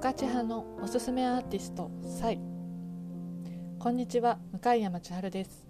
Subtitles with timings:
[0.00, 2.40] カチ派のおすすめアーティストサイ。
[3.78, 5.68] こんにちは向山千春です。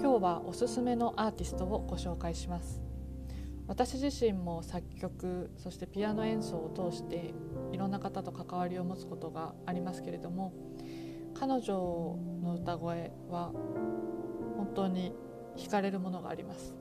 [0.00, 2.80] 今日はおすすめのアーティストをご紹介します。
[3.66, 7.34] 私自身も作曲そしてピアノ演奏を通して
[7.72, 10.52] いろんな方と関わりを持つことがありますけれども
[11.34, 13.50] 彼女の歌声は
[14.56, 15.12] 本当に
[15.56, 16.76] 惹かれるものがあります。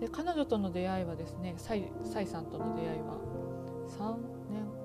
[0.00, 3.20] で彼女との出会いはですねサイサイさんとの出会いは
[4.00, 4.16] 3
[4.50, 4.77] 年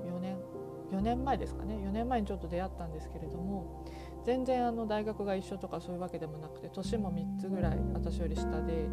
[0.93, 1.75] 4年前ですかね。
[1.75, 3.85] 4年前にちょっと出会ったんですけれども
[4.25, 8.88] 全然あの大学が一緒とかそういうわけでもなくて年も3つぐらい私より下で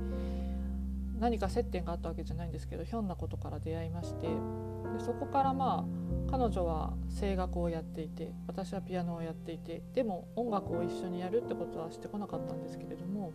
[1.21, 4.33] 何か接点があったわけじゃないんですけどひょんなことから出会いましてで
[4.99, 13.33] そこからまあ彼女は声楽をやっていて私はピアノをやっていてでも音楽を一緒にやるってことはしてこなかったんですけれども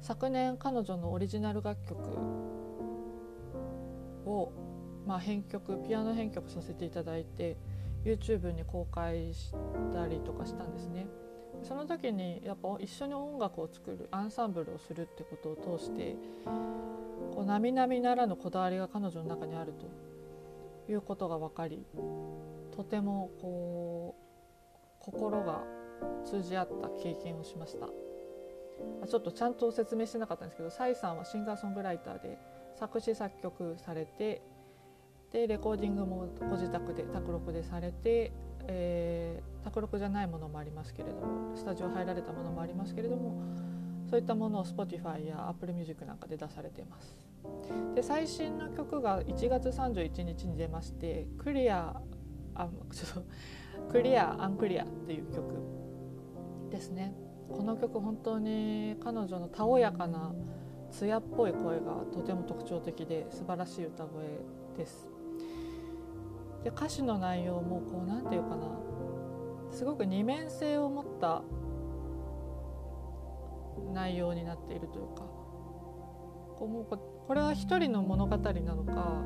[0.00, 1.98] 昨年彼女のオリジナル楽曲
[4.26, 4.52] を、
[5.08, 7.56] まあ、編曲ピアノ編曲させていただいて
[8.04, 9.52] YouTube に公開し
[9.90, 11.06] たりとかしたんですね。
[11.62, 16.14] その時にやっぱ一緒に音楽を作るアンサンブルをするってことを通して
[17.32, 21.84] こう並々ならぬこだわりが彼女の中にあるということが分かり
[22.76, 25.64] とてもこう心が
[26.24, 27.88] 通じ合った経験をしました
[29.08, 32.38] ちょっとちゃんと説明してなかったんですけどサイさんはシンガーソングライターで
[32.78, 34.42] 作詞作曲されて
[35.32, 38.32] でレコーディングもご自宅で卓録でされて
[38.68, 43.42] えー、卓録じゃないものもありますけれどもスタジオ入られたものもありますけれども
[44.08, 47.16] そういったものを Spotify や Apple Music なんかで出されています。
[47.94, 52.00] で最新の曲が1月31日に出まして「クリア」
[52.54, 53.30] あちょっと
[53.92, 55.54] 「クリア・アンクリア」っていう曲
[56.70, 57.14] ですね。
[57.50, 60.34] この曲本当に彼女のたおやかな
[60.90, 64.24] 艶っぽい声がとても特徴的で素晴らしい歌声
[64.76, 65.17] です。
[66.64, 68.66] で歌詞の内容もこう何て言うかな。
[69.70, 71.42] すごく二面性を持った
[73.92, 75.22] 内容になっているというか。
[76.58, 79.22] こうもうこれは一人の物語なのか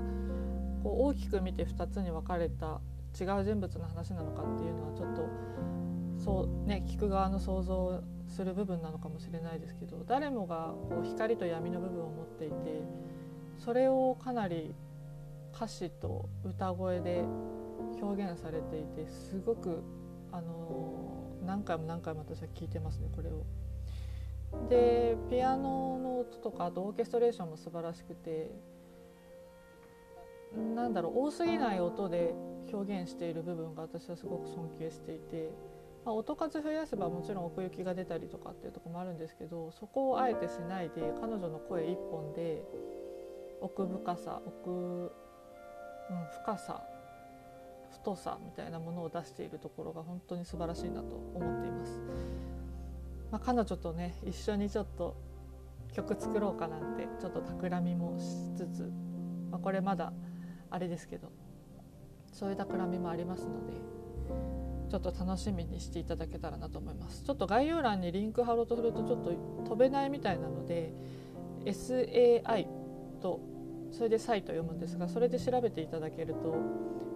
[0.82, 2.80] こう大きく見て2つに分かれた
[3.18, 5.28] 違う人物の話なのかっていうのはちょっと
[6.18, 12.54] そうね聞く側の想像する部分なのかもしれないですけど誰もがこう光と闇の部分を持っていて
[13.58, 14.74] それをかなり
[15.62, 17.24] 歌詞と歌声で
[18.00, 19.80] 表現されていてすごく、
[20.32, 23.44] あの何回も何回も私は聴いてますねこれを。
[24.68, 28.50] でピアノの音とかあとオーケストレーションも素晴らしくて
[30.74, 32.34] なんだろう多すぎない音で
[32.72, 35.52] 表現している部分が私はすごく尊敬していて、
[36.04, 42.64] まあ、音数増やせばもちろん奥行きが出たりとかっていうとこもあるんですけどそこをあえてしないで彼女の声一本で
[43.60, 45.12] 奥深さ奥
[46.12, 46.82] うん、深さ
[47.92, 52.00] 太さみたいなものを出しているところが本当に素晴らしいなと思っています。
[53.30, 55.16] まあ、彼女とね一緒にちょっと
[55.92, 58.24] 曲作ろうかなんてちょっと企みもし
[58.56, 58.92] つつ、
[59.50, 60.12] まあ、これまだ
[60.70, 61.30] あれですけど
[62.32, 63.72] そういう企みもありますので
[64.90, 69.30] ちょっと楽しみにしていただけたらなと思いますちょっと概要欄にリンク貼ろうとするとちょっと
[69.64, 70.92] 飛べないみたいなので
[71.64, 72.66] SAI
[73.20, 73.40] と
[73.92, 76.56] それでサイト読むんですがそれで調べていただけると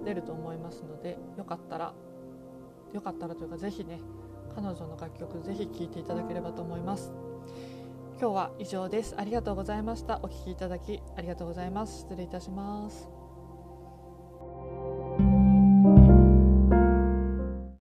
[0.04, 1.94] 出ると思いますのでよかったら
[2.92, 3.98] よかったらというか是非ね
[4.54, 7.12] 彼女の楽曲是非聴いていただければと思います。
[8.19, 9.14] 今日は以上です。
[9.19, 10.20] ありがとうございました。
[10.22, 11.98] お聴きいただきありがとうございます。
[12.00, 13.16] 失礼いたします。